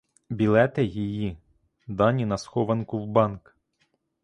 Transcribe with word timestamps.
Білети 0.29 0.83
її 0.85 1.37
дані 1.87 2.25
на 2.25 2.37
схованку 2.37 2.99
в 2.99 3.07
банк. 3.07 3.55